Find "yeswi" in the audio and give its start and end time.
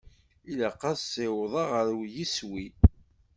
2.15-2.67